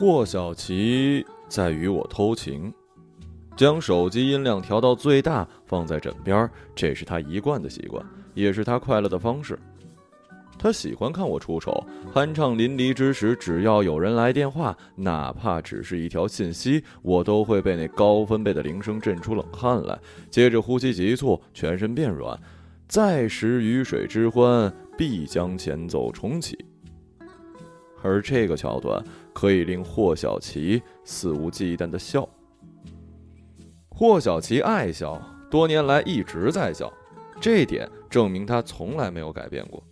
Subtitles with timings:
[0.00, 2.72] 霍小琪在与我偷情，
[3.54, 8.02] 将手机音量调到最大，放在枕边，这是他一贯的习惯，
[8.32, 9.58] 也是他快乐的方式。
[10.58, 19.98] 他喜欢看我出丑，酣畅淋漓之时，只要有人来电话，哪怕只是一条信息，我都会被那高分贝的铃声震出冷汗来，
[20.30, 22.40] 接着呼吸急促，全身变软。
[22.88, 26.56] 再食鱼水之欢，必将前奏重启。
[28.02, 32.28] 而这个桥段可以令霍小琪肆无忌惮的笑。
[33.88, 36.92] 霍小琪爱笑，多年来一直在笑，
[37.40, 39.82] 这点证明他从来没有改变过。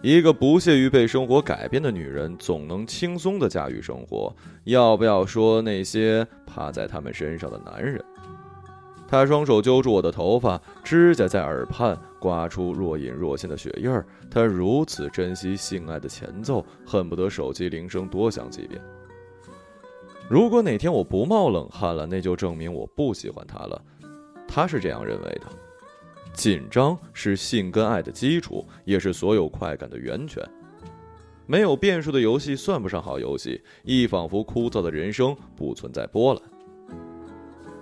[0.00, 4.32] 一个不屑于被生活改变的女人，总能轻松地驾驭生活。
[4.62, 8.00] 要不要说那些趴在他们身上的男人？
[9.10, 14.06] 他双手揪住我的头发，指甲在耳畔刮出若隐若现的血印儿。
[14.30, 18.78] 他如此珍惜性爱的前奏，恨不得手机铃声多响几遍。
[20.28, 23.82] 如果哪天我不冒冷汗了，那就证明我不喜欢他了。
[24.46, 25.46] 他是这样认为的。
[26.34, 30.46] 紧张是性跟爱的基础，也是所有快感的源泉。
[31.46, 36.42] 没有变数的游戏算不上好游戏，一仿佛枯燥的人生不存在波澜。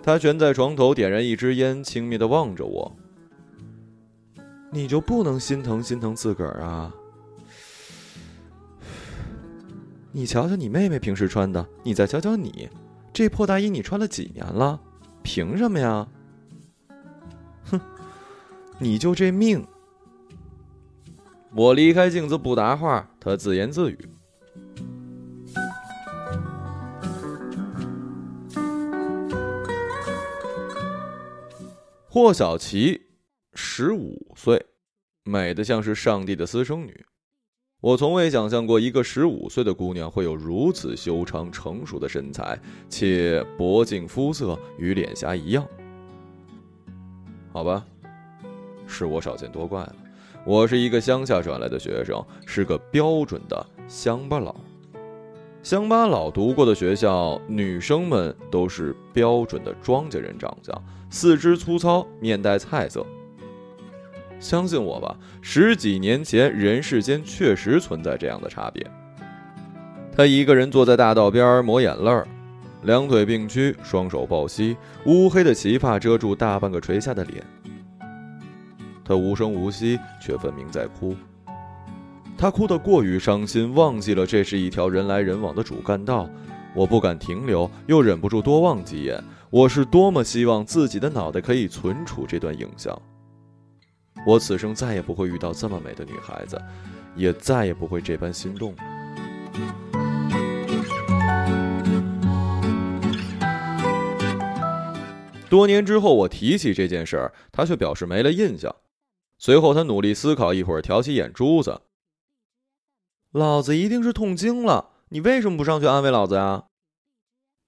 [0.06, 2.96] 他蜷在床头，点燃一支烟，轻蔑的望着我。
[4.70, 6.94] 你就不能心疼心疼自个儿啊？
[10.12, 12.68] 你瞧瞧你妹妹平时穿的，你再瞧瞧你，
[13.12, 14.80] 这破大衣你穿了几年了？
[15.24, 16.06] 凭什么呀？
[17.64, 17.80] 哼！
[18.78, 19.66] 你就这命！
[21.52, 23.98] 我离开镜子不答话，他自言自语。
[32.18, 33.02] 霍小琪，
[33.52, 34.64] 十五岁，
[35.24, 37.04] 美的像是上帝的私生女。
[37.82, 45.68] 我从未想象过一个十五岁的姑娘会有如此修长成熟的身材，且脖颈肤色与脸颊一样。
[47.52, 47.86] 好吧。
[48.86, 49.94] 是我少见多怪了，
[50.46, 54.56] 我是一个乡下转来的学生，是个标准的乡巴佬。
[55.66, 63.04] 乡巴佬读过的学校，女生们都是标准的庄稼人长相，四肢粗糙，面带菜色。
[64.38, 68.88] 相信我吧，十几年前人世间确实存在这样的差别。
[70.14, 72.28] 他一个人坐在大道边抹眼泪儿，
[72.82, 74.76] 两腿并屈，双手抱膝，
[75.06, 77.42] 乌黑的齐发遮住大半个垂下的脸。
[79.04, 81.16] 他无声无息，却分明在哭。
[82.38, 86.28] 他哭得过于伤心，忘记了这是一条人来人往的主干道。
[86.74, 89.22] 我不敢停留，又忍不住多望几眼。
[89.48, 93.00] 我是多么希望自己的脑袋可以存储这段影像。
[94.26, 96.60] 我此生再也不会遇到这么美的女孩子，
[97.14, 98.74] 也再也不会这般心动。
[105.48, 108.74] 多年之后，我提起这件事儿，他却表示没了印象。
[109.38, 111.80] 随后，他努力思考一会儿，挑起眼珠子
[113.36, 116.64] ：“老子一定是痛经了，你为什么不上去安慰老子呀？”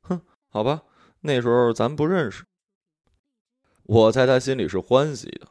[0.01, 0.85] 哼，好吧，
[1.21, 2.47] 那时候咱不认识。
[3.83, 5.49] 我猜他心里是欢喜的。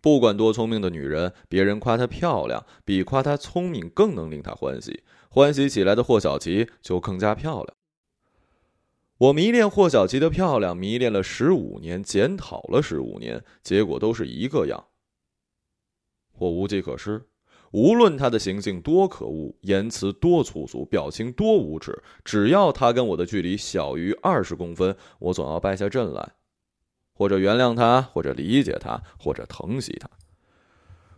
[0.00, 5.02] 不管多聪明的女人，别人夸她漂亮，比夸她聪明更能令她欢喜。
[5.28, 7.76] 欢喜起来的霍小琪就更加漂亮。
[9.18, 14.86] 我迷恋霍小琪的漂亮，迷恋了十五年，检讨了十五年，结果都是一个样。
[16.34, 17.26] 我无计可施，
[17.72, 26.32] 无论他的行径多可恶，言辞多粗俗，表情多无耻，只要他跟我的距离小于二十公分，我总要败下阵来，
[27.14, 30.08] 或者原谅他，或者理解他，或者疼惜他。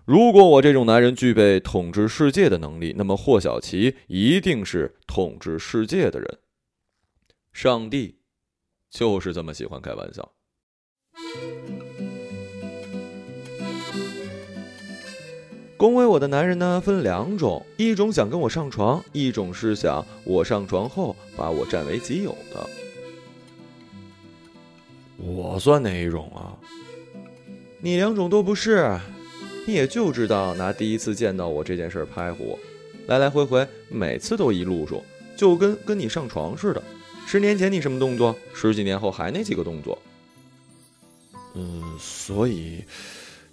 [0.05, 6.39] 如果我这种男人具备统治世界的能力，那么霍小琪一定是统治世界的人。
[7.53, 8.19] 上帝
[8.91, 10.33] 就是这么喜欢开玩笑。
[15.85, 22.67] 恭维我的男人呢，分两种，一种想跟我上床，一种是想我上床后把我占为己有的。
[25.19, 26.57] 我算哪一种啊？
[27.81, 28.99] 你两种都不是，
[29.67, 32.59] 你也就知道拿第一次见到我这件事拍唬我，
[33.07, 35.05] 来来回回每次都一路数，
[35.37, 36.83] 就跟跟你上床似的。
[37.27, 38.35] 十年前你什么动作？
[38.55, 39.99] 十几年后还那几个动作？
[41.53, 42.83] 嗯，所以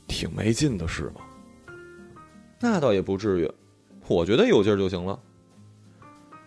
[0.07, 1.15] 挺没劲的是吗？
[2.61, 3.51] 那倒也不至于，
[4.07, 5.19] 我觉得有劲儿就行了。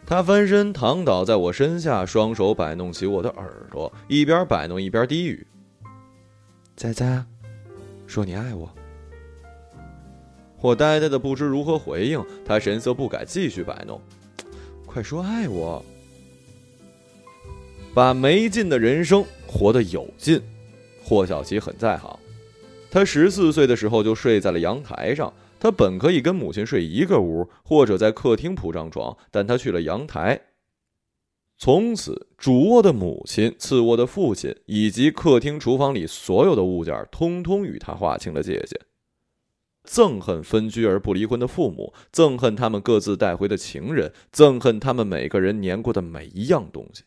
[0.06, 5.46] 他翻身躺倒在我身下，双手摆弄起我的耳朵，一边摆弄一边低语
[6.76, 7.24] ：“仔仔，
[8.06, 8.70] 说你爱我。”
[10.60, 14.00] 我呆呆的不知如何回应，他神色不改，继续摆弄
[14.86, 15.84] ：“快说爱我！
[17.92, 20.40] 把没劲的人生活得有劲，
[21.02, 22.18] 霍小琪很在行。
[22.90, 25.32] 他十四岁的时候就睡在了阳台上。
[25.64, 30.38] 他本可以跟母亲睡一个屋，或者在客厅铺张床，但他去了阳台。
[31.56, 38.78] 从此，主卧的母亲、次卧的父亲，以及客厅、厨房里所有的物件，通通与他划清了界限。
[39.88, 47.04] 憎恨分居而不离婚的父母，憎恨他们各自带回的情人，憎恨他们每个人粘过的每一样东西。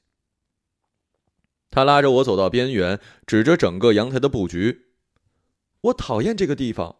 [1.69, 4.87] 他拉着我走到边缘，指着整个阳台的布局
[5.81, 6.95] ：“我讨厌这个地方。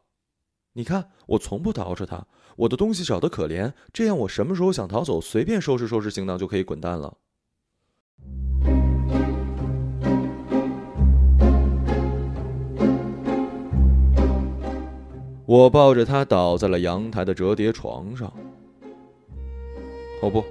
[0.77, 2.23] 你看，我从不捯饬它，
[2.55, 3.73] 我的东西少得可怜。
[3.91, 7.17] 这样，我什么时候想逃走，随便收拾收拾行囊就可以滚蛋了。”
[15.47, 18.31] 我抱着他倒在了阳台的折叠床上。
[20.21, 20.45] 哦，不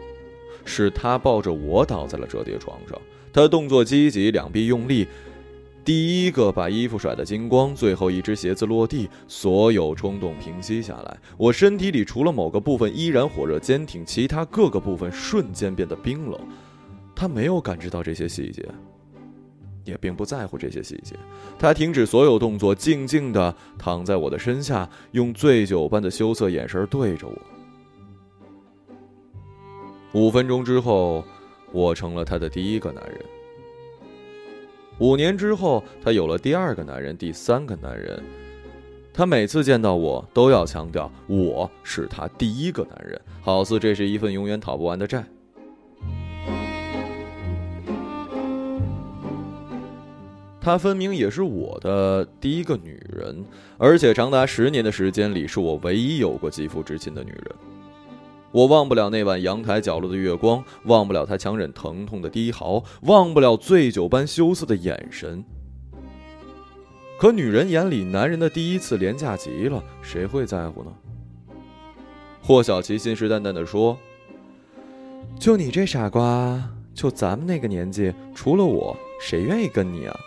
[0.64, 3.00] 是他抱着我倒在了折叠床上。
[3.32, 5.06] 他动作积极，两臂用力，
[5.86, 11.16] 第一个把衣服甩得精光，最后一只鞋子落地，所有冲动平息下来。
[11.38, 16.40] 我身体里除了某个部分依然火热坚挺，其他各个部分瞬间变得冰冷。
[17.14, 18.68] 他没有感知到这些细节。
[19.84, 21.14] 也并不在乎这些细节，
[21.56, 27.38] 他停止所有动作，静静地躺在我的身下，用醉酒般的羞涩眼神对着我。
[30.12, 31.24] 五分钟之后，
[31.70, 33.35] 我成了他的第一个男人。
[34.98, 38.22] 五年之后，他有了第二个男人，第三个男人。
[39.12, 45.24] 他每次见到我，都要强调我是他第一个男人，好似这是一份永远讨不完的债。
[50.60, 53.44] 她分明也是我的第一个女人，
[53.78, 57.54] 而且长达十年的时间里，是我唯一有过肌肤之亲的女人。
[58.56, 65.44] 我忘不了那晚阳台角落的月光，忘不了她强忍疼痛的低嚎，忘不了醉酒般羞涩的眼神。
[67.18, 70.90] 可女人眼里男人的第一次廉价极了，谁会在乎呢？
[72.40, 73.94] 霍小琪信誓旦旦地说
[75.38, 76.58] ：“就你这傻瓜，
[76.94, 80.18] 就咱们那个年纪，除了我，谁愿意跟你啊？”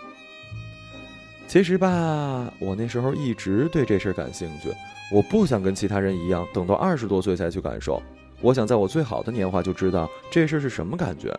[1.50, 4.72] 其实吧，我那时候一直对这事儿感兴趣。
[5.12, 8.00] 我不想跟其他人一样，等到二十多岁才去感受。
[8.42, 11.38] 我想在我最好的年华就知道这事是什么感觉。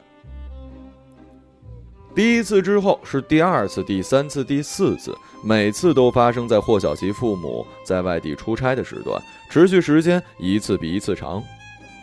[2.14, 11.42] 第一次之后是第二次、第三次、第四次，每次都发生在霍小琪父母在外地出差的时段，持续时间一次比一次长。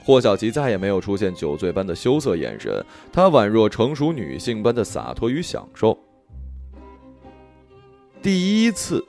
[0.06, 5.98] 霍小琪再也没有出现酒醉般的羞涩眼神，她宛若成熟女性般的洒脱与享受。
[8.22, 9.06] 第一次，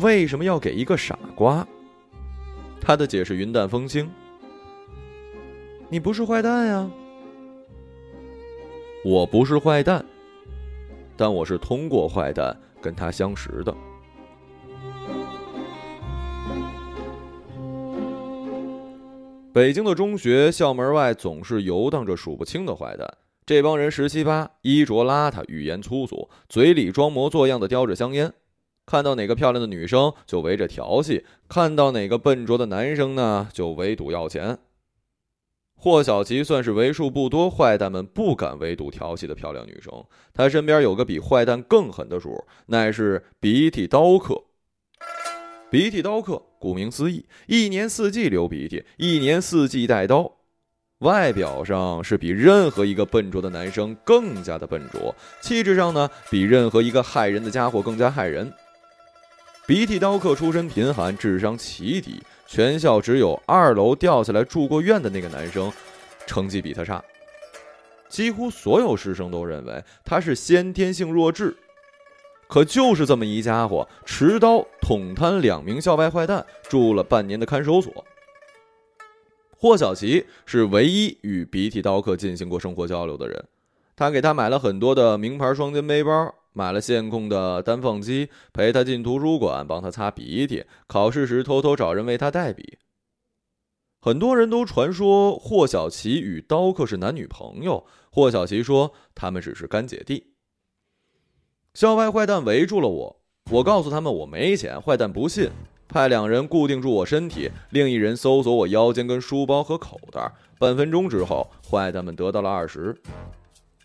[0.00, 1.64] 为什么要给一个傻瓜？
[2.80, 4.10] 他的解释云淡风轻。
[5.94, 6.90] 你不是坏蛋呀，
[9.04, 10.04] 我不是坏蛋，
[11.16, 13.72] 但我是通过坏蛋跟他相识的。
[19.52, 23.08] 北京的中学校门外总是游荡着数不清的坏蛋。
[23.46, 28.32] 这帮人十七八，衣着邋遢，语言粗俗，嘴里装模作样的叼着香烟，
[28.84, 34.58] 看到哪个漂亮的女生就围着调戏，看到哪个笨拙的男生呢就围堵要钱。
[35.84, 39.92] 霍小琪算是为数不多坏蛋们不敢围堵调戏的漂亮女生，
[40.32, 44.44] 她身边有个比坏蛋更狠的主，乃是鼻涕刀客。
[45.70, 50.32] 鼻涕刀客，顾名思义，一年四季流鼻涕，一年四季带刀。
[51.00, 58.50] 外表上是比任何一个笨拙的男生更加的笨拙，气质上呢，比任何一个害人的家伙更加害人。
[59.66, 65.72] 鼻涕刀客出身贫寒，智商奇低，全校只有二楼掉下来住过院的那个男生，
[66.26, 67.02] 成绩比他差。
[68.08, 71.56] 几乎所有师生都认为他是先天性弱智，
[72.46, 78.04] 可就是这么一家伙，持刀捅瘫两名校外坏蛋，住了半年的看守所。
[79.56, 83.44] 霍小琪是唯一与鼻涕刀客进行过生活交流的人，
[83.96, 92.78] 他给他买了很多的名牌双肩背包，买了线控的单放机，陪他进图书馆，帮他擦鼻涕，考试时偷偷找人为他代笔。
[94.00, 100.32] 很多人都传说霍小琪与刀客是男女朋友，霍小琪说他们只是干姐弟。
[101.74, 103.20] 校外坏蛋围住了我，
[103.50, 105.50] 我告诉他们我没钱，坏蛋不信。
[105.88, 110.32] 派两人固定住我身体，另一人搜索我腰间跟书包和口袋。
[110.58, 112.96] 半分钟之后，坏蛋们得到了二十。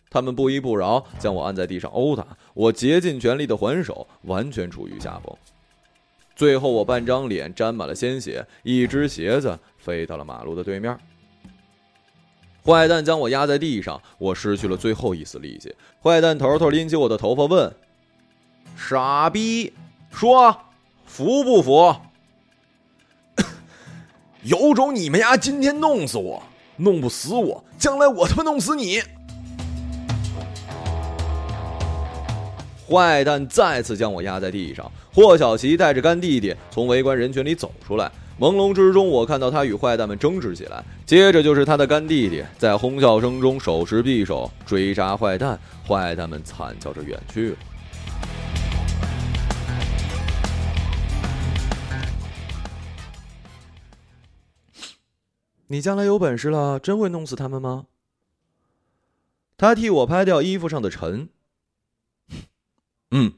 [0.09, 2.25] 他们不依不饶，将我按在地上殴打。
[2.53, 5.35] 我竭尽全力的还手，完全处于下风。
[6.35, 10.97] 最后，我半张脸沾满了鲜血，一只鞋子飞到了马路的对面。
[12.65, 15.75] 坏蛋将我压在地上，我失去了最后一丝力气。
[16.01, 17.75] 坏蛋头头拎起我的头发问
[18.77, 19.73] ：“傻逼，
[20.11, 20.57] 说
[21.05, 21.95] 服不服？
[24.43, 26.41] 有种你们丫今天弄死我，
[26.77, 29.01] 弄不死我，将来我他妈弄死你！”
[32.89, 34.91] 坏蛋再次将我压在地上。
[35.13, 38.11] 霍小琪带着干弟弟从围观人群里走出来。
[38.39, 47.57] 朦胧之中，我看到他与坏蛋们争执起来，接着就是他的干弟弟在哄笑声中手持匕首追杀坏蛋，坏蛋们惨叫着远去了。
[55.67, 57.85] 你将来有本事了，真会弄死他们吗？
[59.57, 61.27] 他替我拍掉衣服上的尘。
[63.11, 63.33] 嗯，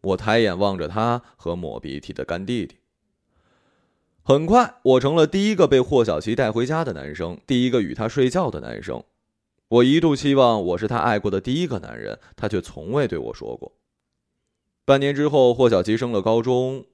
[0.00, 2.76] 我抬眼望着他和抹鼻涕的干弟弟。
[4.22, 9.02] 很快，我成了第一个被霍小琪带回家的男生，第一个与他睡觉的男生。
[9.68, 13.72] 我一度期望我是他爱过的第一个男人，他却从未对我说过。
[14.84, 16.86] 半年之后，霍小琪升了高中，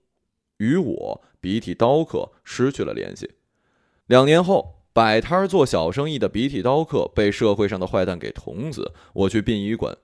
[0.56, 3.30] 与我鼻涕刀客失去了联系。
[4.06, 8.92] 两年后，摆摊做小生意的鼻涕刀客被社会上的坏蛋给捅死。
[9.12, 9.96] 我去殡仪馆，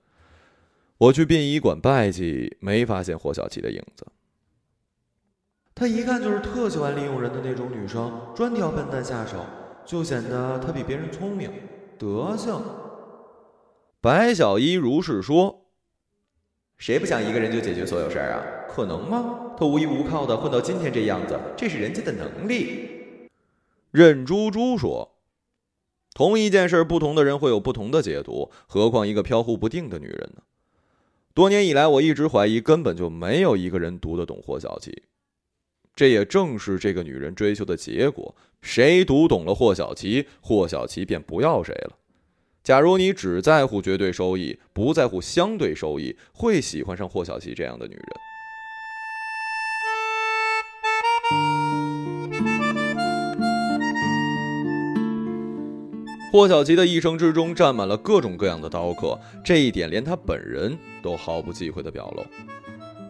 [0.98, 4.06] 我去殡仪馆拜祭，没发现霍小琪的影子。
[5.74, 9.44] 她一看就是特喜欢利用人的那种女生，专挑笨蛋下手，
[9.84, 11.50] 就显得她比别人聪明。
[11.98, 12.62] 德行。
[14.00, 15.66] 白小一如是说
[16.78, 18.40] ：“谁不想一个人就解决所有事儿啊？
[18.66, 19.54] 可能吗？
[19.58, 23.28] 她无依无靠的混到今天这样子，这是人家的能力。”
[23.92, 25.18] 任珠珠说
[26.14, 30.42] ：“同一件事，不同的人会有不同的解读，何况一个飘忽不定的女人呢？
[31.36, 35.02] 多年以来，我一直怀疑，根本就没有一个人读得懂霍小琪。”
[35.94, 38.34] 这也正是这个女人追求的结果。
[38.62, 41.98] 谁读懂了霍小琪，霍小琪便不要谁了。
[42.64, 48.04] 假如你只在乎绝对收益，不在乎相对收益，会喜欢上霍小琪这样的女人。
[56.32, 60.76] 霍小琪的一生之中占满了各种各样的刀客，这一点连他本人
[61.06, 62.26] 都毫不忌讳地表露。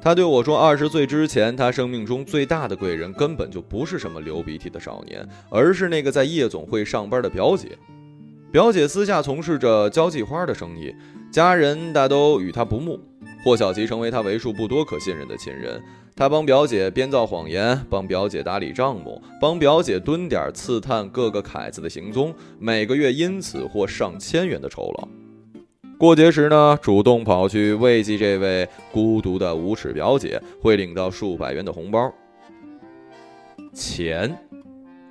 [0.03, 7.77] 他对我说：“二十岁之前，他生命中最大的贵人根本就不是什么流鼻涕的少年，而是那个在夜总会上班的表姐。
[8.53, 10.95] 表姐私下从事着交际花的生意，
[11.33, 13.01] 家人大都与他不睦。
[13.43, 15.83] 霍小琪成为他为数不多可信任的亲人。
[16.15, 25.09] 他帮表姐编造谎言，帮表姐打理账目，帮表姐蹲点刺探各个凯子的行踪，每个月因此获上千元的酬劳。”
[25.99, 32.13] 过节时呢，主动跑去慰藉这位孤独的无耻表姐，会领到数百元的红包。
[33.73, 34.39] 钱，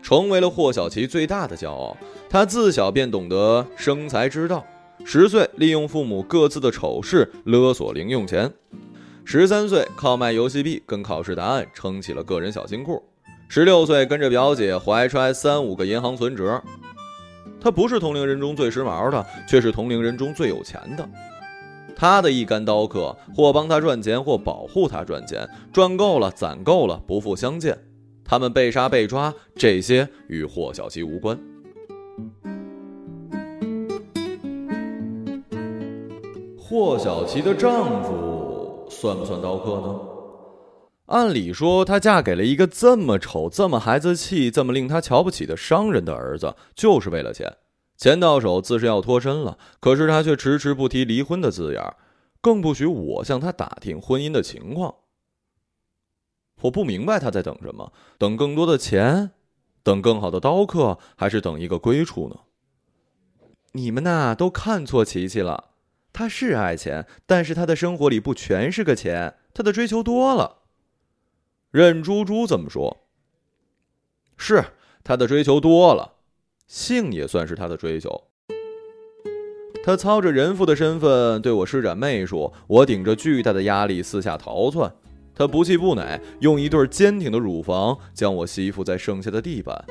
[0.03, 1.97] 成为了霍小琪最大的骄傲。
[2.29, 4.63] 他自小便懂得生财之道，
[5.03, 8.53] 十岁利用父母各自的丑事勒索零用钱，
[9.23, 13.01] 十三岁靠卖游戏币跟考试答案撑起了个人小金库，
[13.47, 16.61] 十六岁跟着表姐怀揣三五个银行存折。
[17.65, 21.09] 他不是同龄人中最时髦的，却是同龄人中最有钱的。
[21.95, 27.75] 他的一干刀客，或帮他赚钱，或保护他赚钱，赚够了，攒够了，不复相见。
[28.23, 31.35] 他们被杀被抓，这些与霍小琪无关。
[36.59, 40.14] 霍小琪的丈夫算不算刀客呢？
[41.07, 47.57] 按理说，她嫁给了一个这么丑、这么孩子气、这么令她瞧不起的商人的儿子，就是为了钱。
[47.97, 49.57] 钱到手，自是要脱身了。
[49.79, 51.95] 可是她却迟迟不提离婚的字眼，
[52.41, 54.95] 更不许我向她打听婚姻的情况。
[56.61, 59.31] 我不明白她在等什么：等更多的钱，
[59.83, 62.39] 等更好的刀客，还是等一个归处呢？
[63.73, 65.71] 你们呐，都看错琪琪了。
[66.11, 70.63] 她是爱钱，但是她的生活里不全是个钱，她的追求多了。
[71.75, 73.05] 任猪猪怎么说？
[74.37, 74.63] 是
[75.03, 76.13] 他的追求多了，
[76.67, 78.29] 性也算是他的追求。
[79.83, 84.89] 他操着人妇的身份对我施展媚术，我顶着巨大的压力四下逃窜。
[85.35, 89.83] 他不气不馁，用一对坚挺的乳房将我吸附在剩下的地板。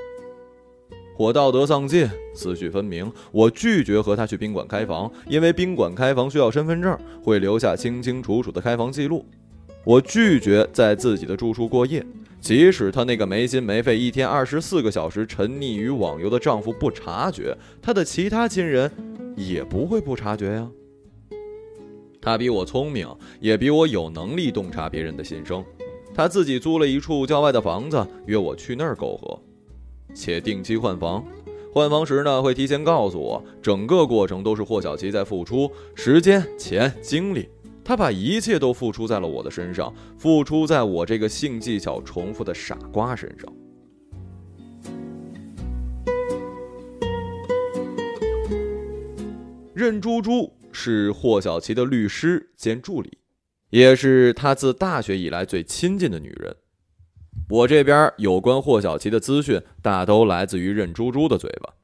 [1.19, 3.13] 我道德丧尽，思绪分明。
[3.31, 9.27] 我拒绝和他去宾馆开房，因为宾馆开房需要身份证，会留下清清楚楚的开房记录。
[9.85, 12.05] 我拒绝在自己的住处过夜，
[12.41, 18.91] 即使她那个没心没肺、一天二十四个小时沉溺于网游的丈夫不察觉，她的其他亲人
[19.37, 20.71] 也不会不察觉呀。
[22.19, 23.07] 她比我聪明，
[23.41, 25.63] 也比我有能力洞察别人的心声。
[26.15, 29.39] 她自己租了一处郊外的房子，约我去那儿苟合，
[30.15, 31.23] 且定期换房。
[31.75, 37.49] 换房时呢，会提前告诉我，整个过程都是霍小琪在付出时间、钱、精力，
[37.85, 43.53] 他把一切都付出在了我的身上，付出在我这个性技巧重复的傻瓜身上。
[49.75, 53.19] 任珠珠是霍小琪的律师兼助理，
[53.69, 56.57] 也是他自大学以来最亲近的女人。
[57.51, 61.75] 我这边有关霍小琪的资讯，大都来自于任珠珠的嘴巴。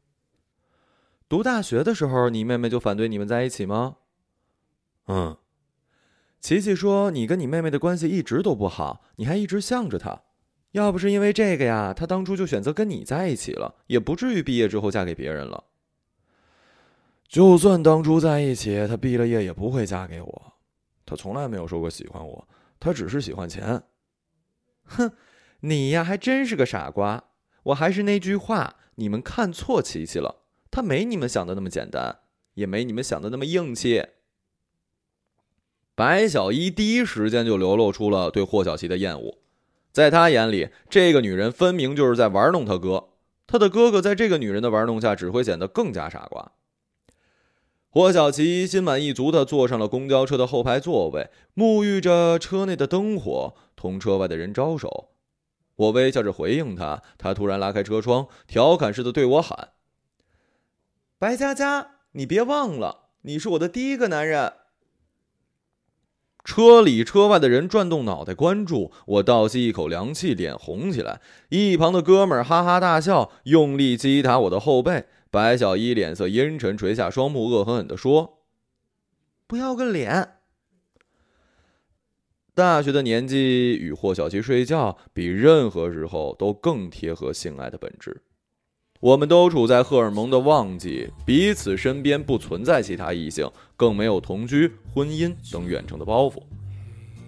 [1.28, 3.96] 读大学的时候，你妹妹就反对你们在一起吗？
[5.06, 5.36] 嗯。
[6.40, 10.22] 琪琪说你跟你妹妹的关系一直都不好，你还一直向着她。
[10.72, 15.64] 要不是因为这个呀，她当初就选择跟你在一起了，也不至于毕业之后嫁给别人了。
[17.28, 20.52] 就算当初在一起，他毕了业也不会嫁给我。
[21.06, 22.48] 他从来没有说过喜欢我，
[22.80, 23.82] 他只是喜欢钱。
[24.84, 25.12] 哼，
[25.60, 27.22] 你呀还真是个傻瓜。
[27.64, 30.42] 我还是那句话，你们看错琪琪了。
[30.70, 32.20] 她没你们想的那么简单，
[32.54, 34.04] 也没你们想的那么硬气。
[36.00, 39.36] 白小一第一时间就流露出了对霍小琪的厌恶，
[39.92, 43.10] 在他眼里，这个女人分明就是在玩弄他哥。
[43.46, 46.52] 他的哥哥在这个女人的玩弄下，只会显得更加傻瓜。
[47.90, 55.10] 霍小琪心满意足地坐上了公交车的后排座位，沐浴着车内的灯火，同车外的人招手。
[55.76, 59.72] 我微笑着回应他，他突然拉开车窗，调侃似的对我喊
[61.20, 64.54] ：“白佳佳，你别忘了，你是我的第一个男人。”
[66.44, 71.20] 车里车外的人转动脑袋关注我，倒吸一口凉气，脸红起来。
[71.50, 75.04] 一旁的哥们儿哈哈大笑，用力击打我的后背。
[75.30, 78.40] 白小一脸色阴沉，垂下双目，恶狠狠地说
[79.46, 80.38] ：“不要个脸！”
[82.52, 88.22] 大学的年纪与霍小七睡觉，比任何时候都更贴合性爱的本质。
[89.00, 96.34] 我们都处在荷尔蒙的旺季，彼此身边不存在其他异性，更没有同居、婚姻等远程的包袱。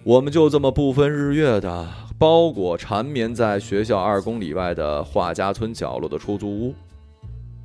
[0.03, 6.75] 我们就这么不分日月的包裹缠绵在学校二公里外的画家村角落的出租屋。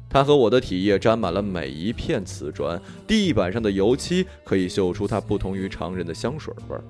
[0.08, 6.82] 他和我的体液沾满了每一片瓷砖，地板上的油漆可以嗅出他不同于常人的香水味儿。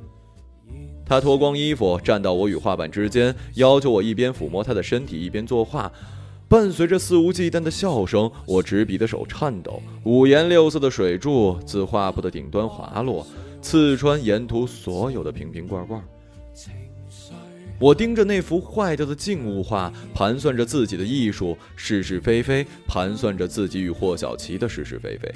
[1.05, 5.91] 他脱光衣服站到我与画板之间，要求我一边抚摸他的身体一边作画，
[6.49, 13.27] 伴随着肆无忌惮的笑声，我执笔的手颤抖，五颜六色的水柱自画布的顶端滑落，
[13.61, 16.03] 刺穿沿途所有的瓶瓶罐罐。
[17.79, 25.31] 我盯着那幅坏掉的静物画，盘算着自己的艺术是是非非，盘算着自己与霍小琪的是是非非。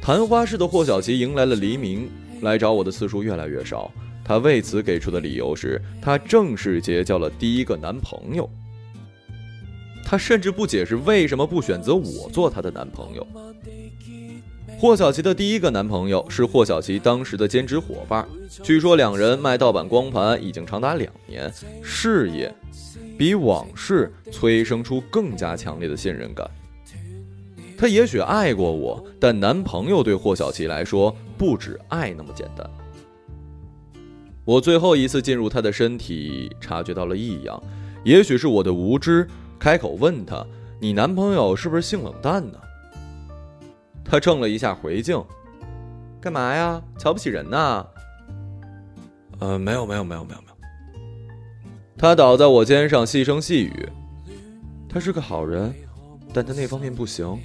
[0.00, 2.08] 昙花似的霍小琪迎来了黎明，
[2.42, 3.90] 来找我的次数越来越少。
[4.24, 8.48] 她为此给出的理由是，她正式结交了第一个男朋友。
[10.04, 13.26] 她甚至不解释为什么不选择我做她的男朋友。
[14.78, 18.28] 霍小琪的第一个男朋友是霍小琪当时的兼职伙伴，
[18.62, 22.54] 据说两人卖盗版光盘已经长达两年，事业
[23.18, 26.48] 比往事催生出更加强烈的信任感。
[27.78, 32.68] 他也许爱过我，但男朋友对霍小琪来说不止爱那么简单。
[34.44, 37.62] 我最后一次进入他的身体，察觉到了异样，
[38.02, 39.28] 也许是我的无知，
[39.60, 40.44] 开口问他
[40.80, 42.58] ：“你男朋友是不是性冷淡呢？”
[44.04, 45.22] 他怔了一下，回敬
[46.20, 46.82] ：“干嘛呀？
[46.98, 47.86] 瞧不起人呐
[49.38, 50.54] ？”“呃，没有，没有，没有，没有，没有。”
[51.96, 53.88] 他倒在我肩上，细声细语
[54.88, 55.72] ：“他是个好人，
[56.32, 57.38] 但他那方面不行，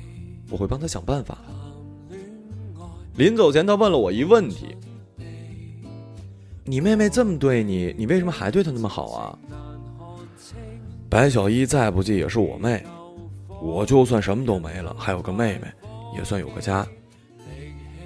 [0.49, 1.37] 我会帮他想办法。”
[3.17, 4.75] 临走前，他问了我一问题
[6.65, 9.37] ：“你妹妹这么对你，你为什么还对她那么好啊？”
[11.09, 12.83] 白小一再不济也是我妹，
[13.61, 15.67] 我就算什么都没了，还有个妹妹。
[16.15, 16.85] 也算有个家，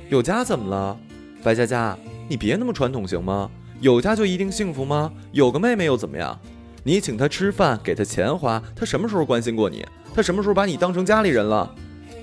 [0.08, 0.98] 有家怎么了？
[1.44, 1.98] 白佳佳，
[2.30, 3.52] 你别那么传统行吗？
[3.82, 5.12] 有家就一定幸福吗？
[5.34, 6.40] 有个妹妹又怎么样？
[6.84, 9.86] 你请她吃饭，给她钱花，她什么时候关心过你？
[10.16, 11.76] 她什么时候把你当成家里人了？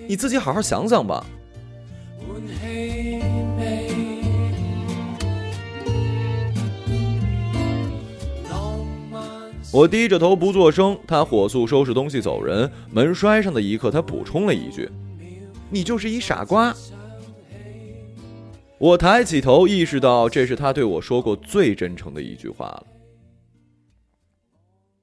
[0.07, 1.25] 你自己好好想想吧。
[9.73, 12.71] 我低着头不作声，他火速收拾东西走人。
[12.93, 14.89] 门摔上的一刻，他补充了一句。
[15.69, 16.73] 你就是一傻瓜。
[18.79, 22.87] 我抬起头，意识到这是他对我说过最真诚的一句话了。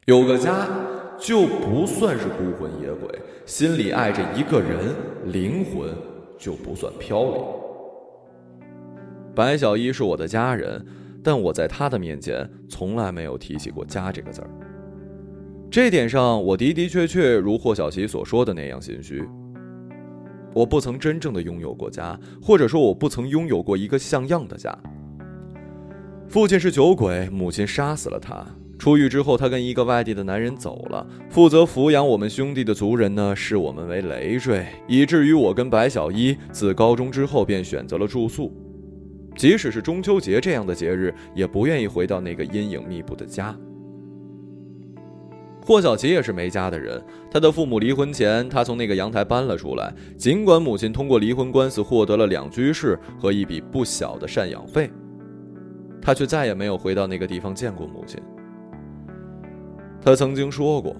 [0.06, 0.70] 有个家，
[1.20, 4.94] 就不算是孤魂野鬼，心里爱着一个人，
[5.26, 5.90] 灵魂
[6.38, 7.44] 就不算飘零。
[9.34, 10.86] 白小一是我的家人，
[11.24, 14.50] 但我在他的面前从来没有提起过家这个字儿。
[15.72, 19.28] 这点上，我的的确确如霍小琪所说的那样心虚。
[20.54, 24.78] 我不曾真正的拥有过家，或者说，我不曾拥有过一个像样的家。
[26.28, 28.46] 父亲是酒鬼，母亲杀死了他。
[28.82, 31.06] 出狱之后，他跟一个外地的男人走了。
[31.30, 38.52] 负责抚养我们兄弟的族人呢，视我们为累赘，以至于我跟白小一自高中之后便选择了住宿。
[39.36, 43.56] 即使是中秋节这样的节日，也不愿意回到那个阴影密布的家。
[45.64, 49.94] 霍小琪也是没家的人，他的父母离婚前，他从那个阳台搬了出来。
[50.18, 54.90] 尽管母亲通过离婚官司获得了两居室和一笔不小的赡养费，
[56.02, 58.20] 他却再也没有回到那个地方见过母亲。
[60.04, 60.96] 他曾经说过，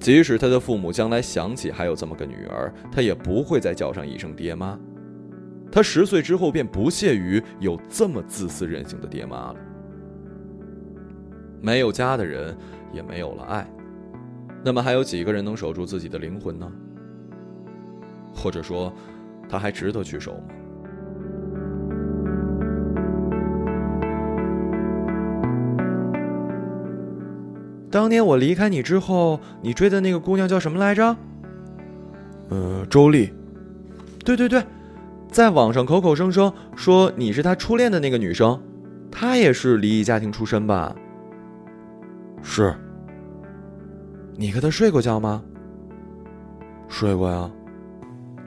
[0.00, 4.78] 即使他的父母将来想起还有这么个女儿，他也不会再叫上一声爹妈。
[5.70, 9.56] 他十岁之后便不屑于有这么自私任性的爹妈了。
[11.60, 12.56] 没有家的人，
[12.90, 13.68] 也没有了爱。
[14.64, 16.72] 那么还有几个人能守住自己的灵魂呢？
[18.34, 18.92] 或者说，
[19.48, 20.54] 他还值得去守吗？
[27.90, 31.16] 当年我离开你之后，你追的那个姑娘叫什么来着？
[32.50, 33.32] 呃，周丽。
[34.24, 34.62] 对对对，
[35.30, 38.60] 在网上口口声声说你是他初恋的那个女生，
[39.10, 40.94] 她也是离异家庭出身吧？
[42.42, 42.74] 是。
[44.36, 45.42] 你和她睡过觉吗？
[46.88, 47.50] 睡过呀。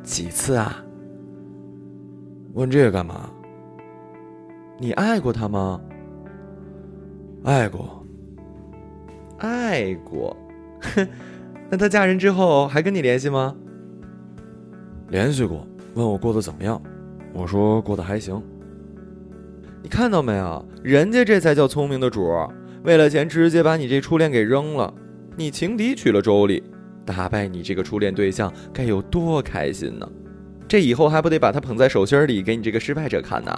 [0.04, 0.84] 几次啊？
[2.54, 3.30] 问这个干嘛？
[4.78, 5.82] 你爱过她吗？
[7.44, 8.01] 爱过。
[9.42, 10.36] 爱过。
[10.96, 11.08] 哼，
[11.70, 13.56] 那她嫁人之后还跟你联系吗？
[15.10, 16.82] 联系过，问我过得怎么样，
[17.34, 18.42] 我说过得还行。
[19.84, 20.66] 你看到没有？
[20.84, 22.48] 人家这才叫聪明的主儿，
[22.84, 24.94] 为了钱直接把你这初恋给扔了。
[25.36, 26.64] 你情敌娶了周丽，
[27.06, 30.08] 打败你这个初恋对象该有多开心呢？
[30.68, 33.52] 这以后还不得把他捧在手心里给你这个失败者看呢？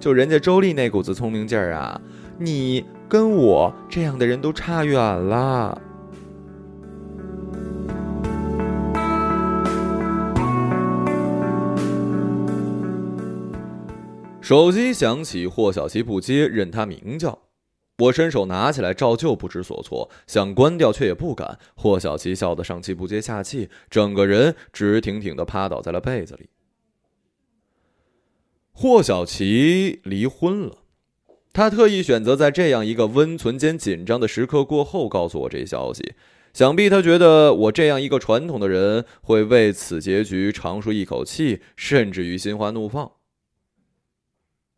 [0.00, 2.00] 就人家周丽那股子聪明劲儿啊，
[2.38, 5.80] 你跟我这样的人都差远了。
[14.40, 17.38] 手机响起，霍小琪不接，任他鸣叫。
[17.98, 21.58] 我伸手拿起来，照旧不知所措，想关掉却也不敢。
[21.74, 26.50] 霍小琪笑得上气不接下气，整个人直挺挺的趴倒在了被子里。
[28.72, 30.76] 霍小琪离婚了，
[31.54, 36.12] 他特意选择在这样一个温存兼紧张的时刻过后告诉我这消息，
[36.52, 43.12] 想必他觉得我这样一个传统的人会为此结局长舒一口气，甚至于心花怒放。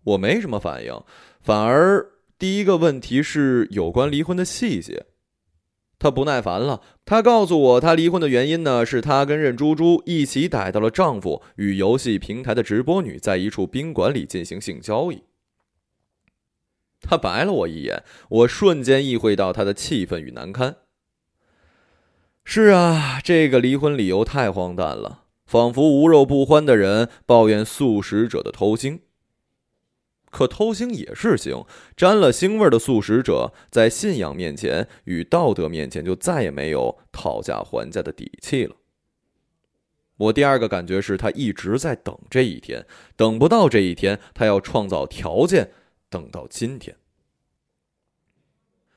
[0.04, 1.02] 我没什么反应，
[1.40, 2.12] 反而。
[2.38, 5.06] 第一个问题是有关离婚的细节，
[5.98, 6.82] 他不耐烦了。
[7.06, 15.22] 他告诉我，他离婚的原因呢，是他跟任珠珠一起逮到了丈夫与游戏平台的直播女在一处宾馆里进行性交易。
[17.00, 20.76] 他白了我一眼，我瞬间意会到他的气愤与难堪。
[22.44, 29.00] 是啊，这个离婚理由太荒诞了，仿佛无肉不欢的人抱怨素食者的偷腥。
[30.30, 38.76] 可偷腥也是腥，沾了腥味的素食者，在信仰面前与道德面前，就再也没有讨价还价的底气了。
[40.18, 45.72] 我第二个感觉是他一直在等这一天，等不到这一天，他要创造条件，
[46.16, 46.96] 等到今天。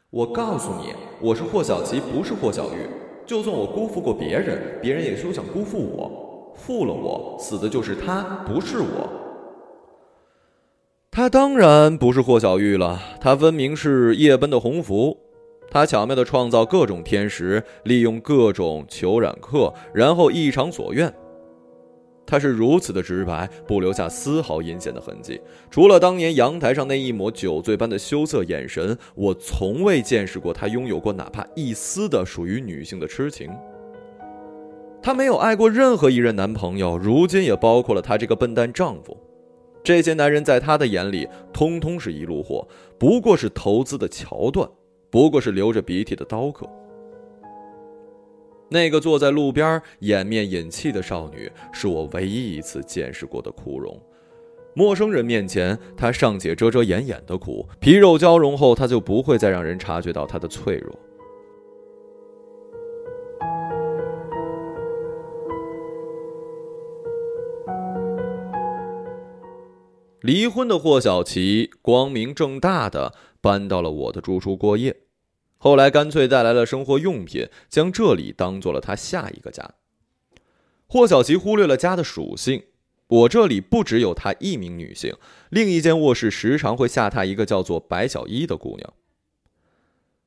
[0.10, 2.88] 我告诉你，我是霍小琪，不是霍小玉。
[3.25, 6.55] 就算我辜负过别人，别人也休想辜负我。
[6.55, 9.10] 负了我，死的就是他，不是我。
[11.12, 15.17] 他当然不是霍小玉了，他分明是夜奔的鸿福。
[15.69, 21.13] 他巧妙的创造各种天时，利用各种求染客，然后一偿所愿。
[22.29, 25.41] 他是如此的直白，不留下丝毫阴险的痕迹。
[25.71, 33.49] 除了当年阳台上那一抹酒醉般的羞涩眼神，我从未见识过他拥有过哪怕一丝的属于女性的痴情。
[35.01, 39.17] 他没有爱过任何一任男朋友，如今也包括了他这个笨蛋丈夫。
[39.83, 42.67] 这些男人在他的眼里，通通是一路货，
[42.99, 44.69] 不过是投资的桥段，
[45.09, 46.69] 不过是流着鼻涕的刀客。
[48.69, 53.99] 那个坐在路边掩面饮泣的少女，是我唯一一次见识过的哭容。
[54.75, 60.97] 陌生人面前，她尚且遮遮掩掩的哭，皮肉交融后，她就不会再让人察觉到她的脆弱。
[70.21, 74.95] 离婚的霍小琪光明正大的搬到了我的住处过夜，
[75.59, 79.75] 后来干脆带来了生活用品，将这里当做了他下一个家。
[80.87, 82.63] 霍小琪忽略了家的属性，
[83.07, 85.13] 我这里不只有她一名女性，
[85.49, 88.93] 另一间卧室时常会下榻一个叫做白小一的姑娘。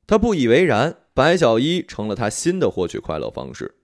[0.05, 3.75] 他不以为然，白小一成了他新的获取快乐方式。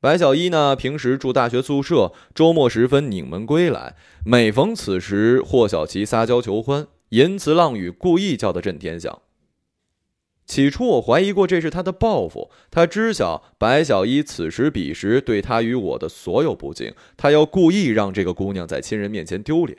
[0.00, 3.94] 白小一呢，平时住大学宿舍，周末时分拧门归来。
[4.26, 9.22] 每逢此时，霍小琪撒娇求欢，淫词浪语，故意叫得震天响。
[10.52, 19.78] 起初我怀疑过这是他的报复，他知晓白小一此时彼时对他与我的所有不敬，他要故意让这个姑娘在亲人面前丢脸。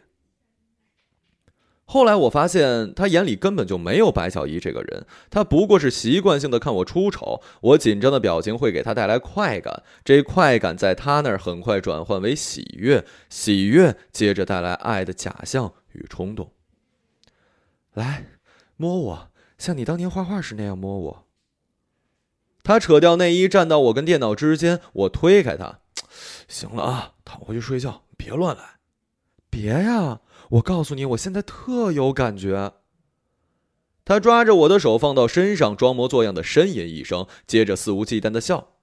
[1.86, 7.40] 后来我发现，他眼里根本就没有白小一这个人，他不过是习惯性的看我出丑。
[7.62, 16.50] 我紧张的表情会给他带来快感，这快感在他那儿很快转换为喜悦，喜悦接着带来爱的假象与冲动。
[17.94, 18.26] 来，
[18.76, 19.30] 摸我，
[19.64, 21.26] 像你当年画画时那样摸我。
[22.64, 25.80] 他扯掉内衣，站到我跟电脑之间，我推开他，
[26.50, 28.80] 行了啊，躺回去睡觉，别乱来，
[29.50, 30.20] 别呀。
[30.50, 32.74] 我告诉你，我现在特有感觉。
[34.04, 38.74] 他抓着我的手放到身上，装模作样的呻吟一声，接着肆无忌惮的笑。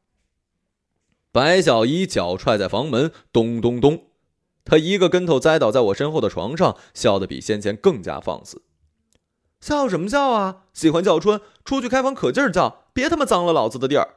[1.30, 4.04] 白小一脚踹在房门，咚咚咚，
[4.64, 8.62] 他一个跟头栽倒在我身后的床上，笑得比先前更加放肆。
[9.60, 10.64] 笑什么笑啊？
[10.72, 14.16] 喜欢叫春，出去开房可劲儿叫，别他妈脏了老子的地儿。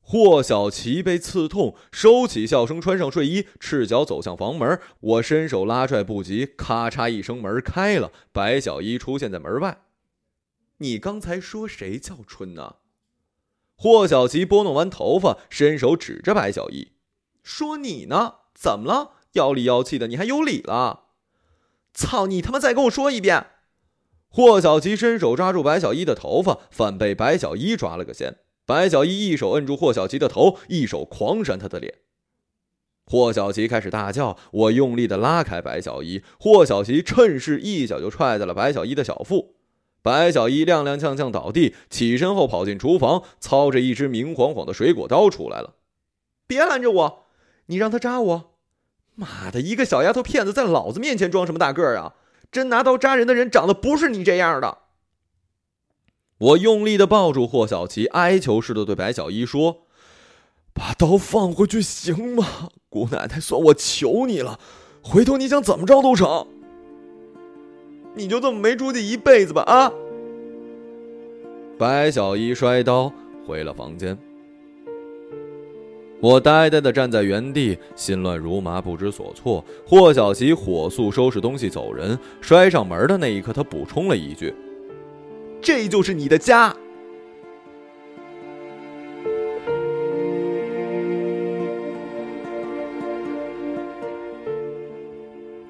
[0.00, 4.80] 霍小琪被刺痛，收起笑声，穿上睡衣，赤脚走向房门。
[4.98, 8.10] 我伸手拉拽不及，咔嚓一声，门开了。
[8.32, 9.82] 白小一出现在门外。
[10.78, 12.76] 你刚才说谁叫春呢？
[13.76, 16.90] 霍小琪拨弄完头发，伸手指着白小一，
[17.44, 18.34] 说：“你呢？
[18.52, 19.12] 怎么了？
[19.34, 21.04] 妖里妖气的，你还有理了？
[21.94, 22.58] 操你他妈！
[22.58, 23.46] 再跟我说一遍！”
[24.32, 28.36] 霍小琪伸手抓住白小一的头发，反被白小一抓了个先。
[28.64, 31.94] 白小一一手摁住霍小琪的头，一手狂扇他的脸。
[33.04, 39.56] 霍小琪开始大叫，我用力的拉开白小一，霍小琪趁势一脚就踹在了白小一的小腹。
[40.00, 45.74] 白小一踉踉跄跄倒地，起身后跑进厨房，操着一只明晃晃的水果刀出来了。
[46.46, 47.26] 别拦着我，
[47.66, 48.52] 你让他扎我！
[49.16, 52.14] 妈的，一个小丫头片子在老子面前装什么大个儿啊？
[52.50, 54.78] 真拿刀扎人的人长得不是你这样的。
[56.38, 59.82] 我用力的抱住霍小琪，哀求似的对白小一说
[60.72, 62.70] ：“把刀放回去行吗？
[62.88, 64.58] 姑奶奶，算我求你了，
[65.02, 66.46] 回头你想怎么着都成。
[68.14, 69.92] 你就这么没出息一辈子吧！”啊！
[71.78, 73.12] 白小一摔刀
[73.46, 74.18] 回了房间，
[76.20, 79.64] 我呆呆的站在原地，心乱如麻，不知所措。
[79.86, 84.54] 霍小琪火速收拾东西走人，摔上门的那一刻，他补充了一句。
[85.62, 86.76] 这就是你的家。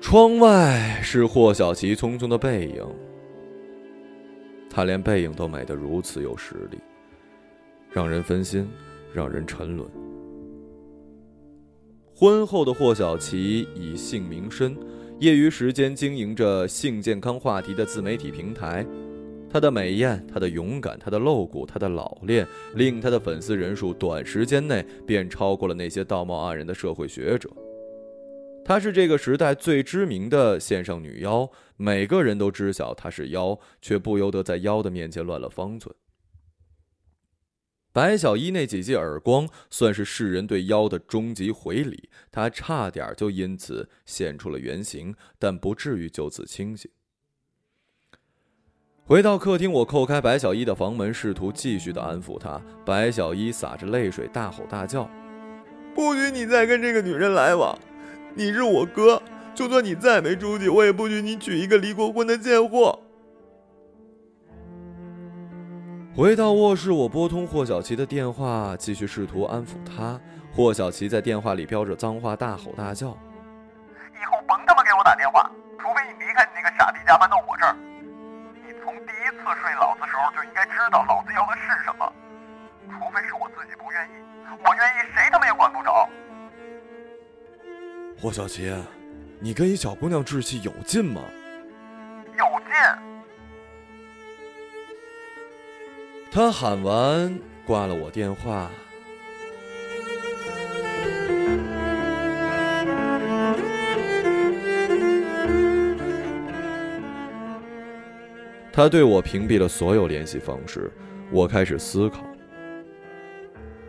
[0.01, 2.85] 窗外是霍小琪匆匆的背影，
[4.69, 6.79] 他连背影都美得如此有实力，
[7.93, 8.69] 让人分心，
[9.15, 9.89] 让人沉沦。
[12.21, 14.77] 婚后的霍小琪以性名身，
[15.21, 18.87] 业余时间经营着性健康话题的自媒体平台。
[19.49, 27.49] 她的美艳，她的勇敢，她的露骨，她的老练，令她的粉丝人数短时间内便超过了那些道貌岸然的社会学者。
[28.67, 35.95] 她是这个时代最知名的线上女妖，每个人都知晓她是妖，却不由得在妖的面前乱了方寸。
[38.01, 46.91] 白小一那几记耳光，算是世人对妖的终极回礼，她差点就因此现出了原形，但不至于就此清醒。
[49.05, 52.63] 回到客厅，我叩开白小一的房门，试图继续的安抚她。
[52.87, 55.07] 白小一洒着泪水，大吼大叫
[55.95, 57.79] ：“不许你再跟这个女人来往！
[58.35, 59.23] 你是我哥，
[59.55, 62.99] 就算你再没出息，我也不许你娶一个离过婚的贱货！”
[66.17, 70.21] 回到卧室，我拨通霍小琪的电话，继续试图安抚她。
[70.53, 73.17] 霍小琪在电话里飙着脏话，大吼大叫
[74.13, 77.77] ：“以后甭他妈给我打电话，除非你离开你那个傻逼家，搬到我这儿。”
[78.67, 82.13] 你从第一次睡老子时候就应该知道老子要的是什么，
[82.91, 84.11] 除非是我自己不愿意，
[84.67, 86.09] 我愿意谁他妈也管不着。
[88.21, 88.75] 霍小琪，
[89.39, 91.23] 你跟一小姑娘置气有劲吗？
[92.37, 93.10] 有劲。
[96.33, 98.71] 他喊完，挂了我电话。
[108.73, 110.89] 他对我屏蔽了所有联系方式，
[111.33, 112.25] 我开始思考。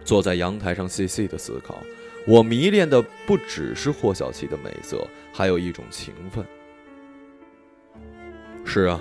[0.04, 1.78] 坐在阳台上细细的思考，
[2.26, 6.44] 我迷恋的不只是霍小琪的美色，还有一种情分。
[8.66, 9.00] 是啊，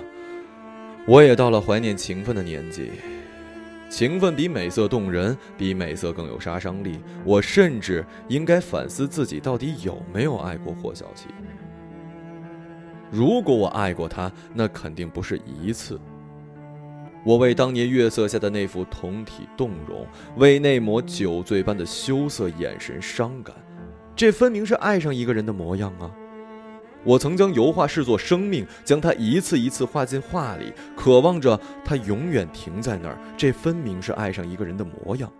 [1.07, 2.91] 我也到了怀念情分的年纪。
[3.91, 6.97] 情分比美色动人，比美色更有杀伤力。
[7.25, 11.27] 我甚至应该反思自己到底有没有爱过霍小琪。
[13.11, 15.99] 如果我爱过她，那肯定不是一次。
[17.25, 23.53] 我为当年月色下的那副酮体动容，为那抹酒醉般的羞涩眼神伤感。
[24.15, 26.09] 这分明是爱上一个人的模样啊！
[27.03, 33.17] 我曾将油画视作生命，将它一次一次画进画里，渴望着它永远停在那儿。
[33.35, 35.31] 这分明是爱上一个人的模样。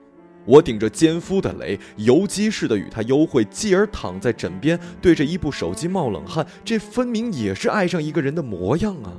[0.43, 6.43] 我顶着奸夫的雷，游击似的与他幽会，继而躺在枕边，对着一部手机冒冷汗。
[6.65, 9.13] 这分明也是爱上一个人的模样啊！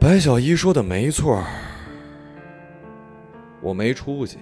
[0.00, 1.44] 白小一说的没错，
[3.62, 4.38] 我没出息。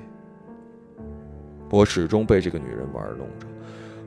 [1.71, 3.47] 我始终被这个女人玩弄着。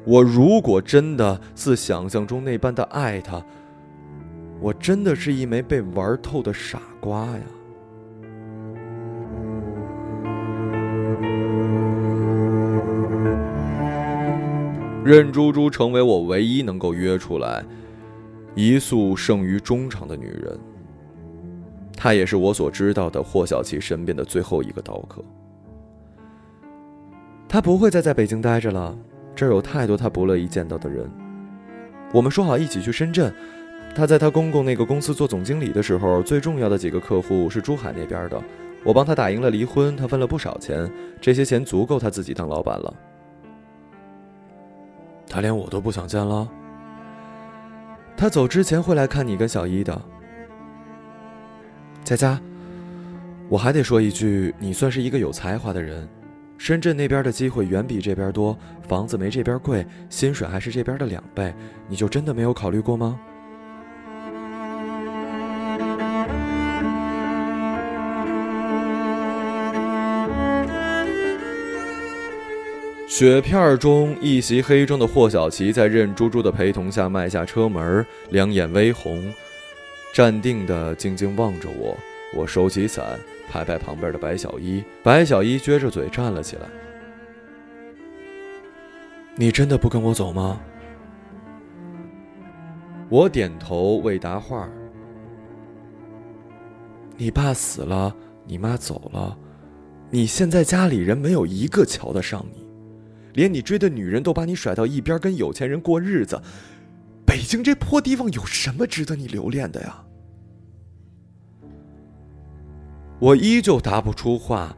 [0.03, 3.43] 我如果真的似想象中那般的爱她，
[4.59, 7.43] 我真的是一枚被玩透的傻瓜呀！
[15.03, 17.65] 任珠珠成为我唯一能够约出来
[18.53, 20.59] 一宿胜于衷肠的女人。
[21.95, 25.23] 她也是我所知道的霍小琪身边的最后一个刀客。
[27.51, 28.97] 他不会再在北京待着了，
[29.35, 31.11] 这儿有太多他不乐意见到的人。
[32.13, 33.29] 我们说好一起去深圳。
[33.93, 38.41] 他在他公公那个公司做总经理的时候，最重要的几个客户是珠海那边的。
[38.85, 42.93] 我帮他打赢了离婚，他分了不少钱，这些钱足够他自己当老板了。
[45.27, 46.47] 他连我都不想见了。
[48.15, 50.01] 他走之前会来看你跟小一的。
[52.05, 52.39] 佳佳，
[53.49, 56.07] 我还得说一句，你算是一个有才华的人。
[56.63, 58.55] 深圳那边的机会远比这边多，
[58.87, 61.51] 房子没这边贵，薪水还是这边的两倍，
[61.87, 63.19] 你就真的没有考虑过吗？
[73.07, 79.33] 雪片中，一袭黑装的霍小琪在任珠珠的陪同下迈下车门，两眼微红，
[80.13, 81.97] 站定的静静望着我。
[82.35, 83.19] 我收起伞。
[83.49, 86.69] 拍拍旁边的白小一，白小一撅着嘴站了起来。
[89.35, 90.61] 你真的不跟我走吗？
[93.09, 94.69] 我点头未答话。
[97.17, 98.15] 你爸死了，
[98.45, 99.37] 你妈走了，
[100.09, 102.65] 你现在家里人没有一个瞧得上你，
[103.33, 106.41] 连你追的女人都把你甩到一边跟有钱人过日子。
[107.25, 110.01] 北京这破地方有什么值得你留恋的呀？
[113.21, 114.75] 我依旧答不出话，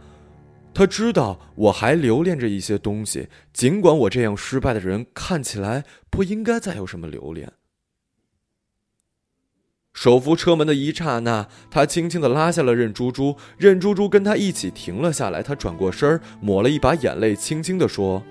[0.73, 7.53] 他知道我还留恋着一些东西，尽管我这样失败的人看起来不应该再有什么留恋。
[9.93, 15.41] 手扶车门的一刹那，他轻轻的拉下了任珠珠，任珠珠跟他一起停了下来。
[15.41, 18.21] 他转过身抹了一把眼泪，轻轻的说：“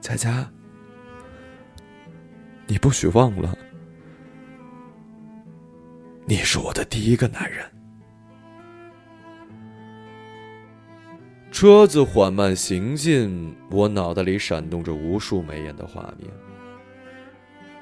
[0.00, 0.50] 佳佳，
[2.66, 3.56] 你不许忘了。”
[6.28, 7.64] 你是我的第一个男人。
[11.50, 16.30] 车子缓慢行进，我脑袋里闪动着无数美艳的画面。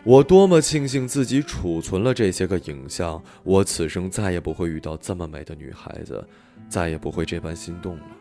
[0.04, 6.24] 我多么庆幸自己储存了这些个影像，我此生再也不会遇到这么美的女孩子，
[6.68, 8.15] 再也不会这般心动了。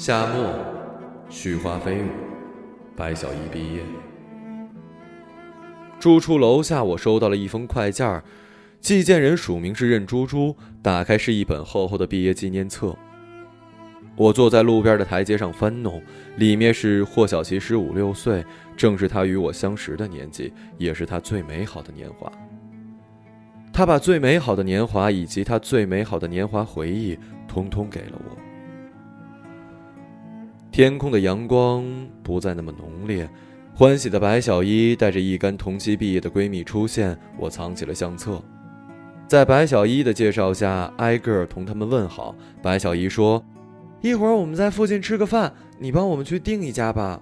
[0.00, 0.54] 夏末，
[1.28, 2.06] 絮花飞舞，
[2.96, 3.82] 白小一毕业。
[5.98, 8.22] 住处楼下，我收到了一封快件
[8.80, 10.54] 寄件人署名是任珠珠。
[10.80, 12.96] 打开是一本厚厚的毕业纪念册。
[14.14, 16.00] 我坐在路边的台阶上翻弄，
[16.36, 18.44] 里面是霍小琪十五六岁，
[18.76, 22.30] 正是他与我相识的年纪，也是他最美好的年华。
[23.72, 27.18] 他把最美好的年华以及他最美好的年华回忆，
[27.48, 28.47] 通通给了我。
[30.70, 31.84] 天空的阳光
[32.22, 33.28] 不再那么浓烈，
[33.74, 37.18] 欢喜的白小一带着一干同期毕业的闺蜜出现。
[37.36, 38.42] 我藏起了相册，
[39.26, 42.34] 在白小一的介绍下，挨个同他们问好。
[42.62, 43.42] 白小一说
[44.02, 47.20] ：“一会儿我们在附近吃个饭，你帮我们去订一家吧。”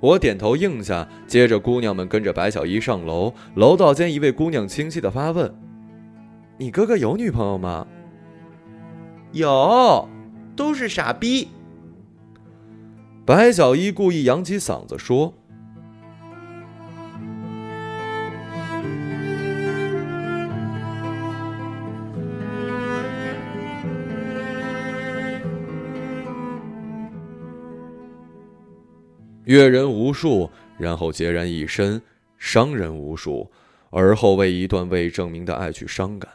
[0.00, 3.34] 我点头应下，接着姑娘们跟着白小一上楼。
[3.56, 5.54] 楼道间，一位姑娘清晰的发问
[6.56, 7.86] ：“你哥哥有女朋友吗？
[9.32, 10.08] 有，
[10.56, 11.48] 都是傻逼。
[13.30, 15.32] 白小一故意扬起嗓子说。
[29.44, 32.00] 阅人无数，然后孑然一身；
[32.36, 33.48] 伤人无数，
[33.90, 36.28] 而后为一段未证明的爱去伤感。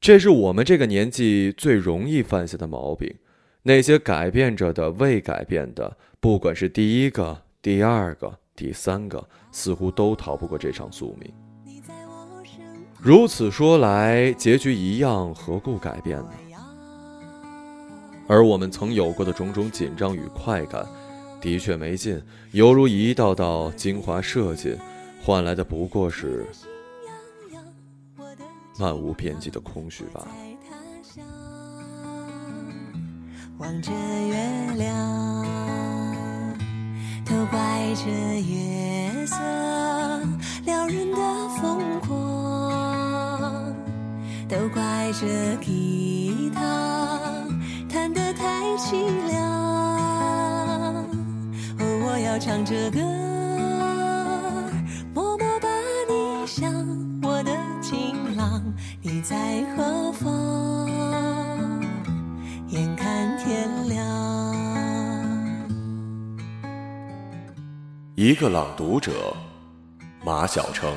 [0.00, 3.14] 这是我们这个年纪最容易犯下的毛病。
[3.62, 11.32] 那些改变着的、未改变的，不管是第一个、第二个、第三个，似乎都逃不过这场宿命。
[13.00, 16.32] 如此说来，结局一样，何故改变呢？
[18.28, 20.86] 而我们曾有过的种种紧张与快感。
[21.40, 24.78] 的确没劲，犹如一道道精华射进，
[25.20, 26.46] 换来的不过是
[28.78, 30.28] 漫无边际的空虚罢了。
[33.62, 34.34] 望着月
[34.74, 35.46] 亮，
[37.24, 37.58] 都怪
[37.94, 38.10] 这
[38.40, 39.36] 月色
[40.64, 41.16] 撩人的
[41.60, 43.72] 疯狂，
[44.48, 47.46] 都怪这吉他
[47.88, 49.40] 弹得太凄凉。
[51.78, 52.98] 哦，我要唱着歌，
[55.14, 55.68] 默默把
[56.08, 56.68] 你想，
[57.22, 58.60] 我的情郎，
[59.02, 60.71] 你在何方？
[68.24, 69.34] 一个朗读者，
[70.24, 70.94] 马晓成。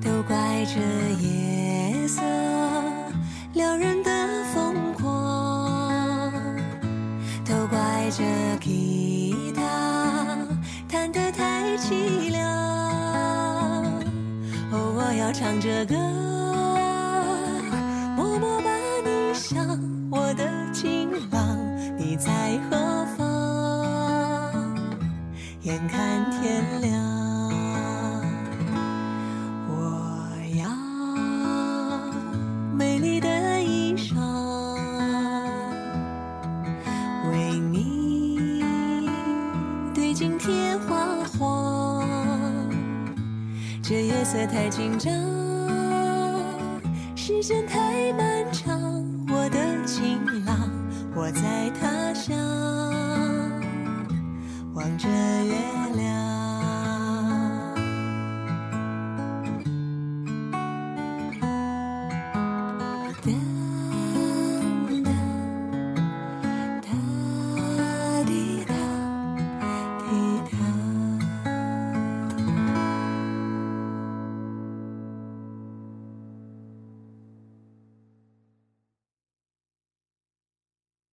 [0.00, 0.80] 都怪这
[1.20, 2.22] 夜色。
[3.52, 4.10] 撩人的
[4.54, 6.32] 疯狂，
[7.44, 8.24] 都怪这
[8.62, 9.62] 吉他
[10.88, 12.50] 弹得太凄凉。
[14.70, 15.94] 哦，我要唱着歌，
[22.24, 22.30] 在
[22.70, 24.76] 何方
[25.62, 26.92] 眼看天亮
[29.66, 30.70] 我要
[32.76, 34.14] 美丽的衣裳
[37.28, 38.38] 为你
[39.92, 41.04] 对镜贴花
[41.36, 42.06] 黄
[43.82, 45.12] 这夜色太紧张
[47.16, 48.71] 时间太漫长。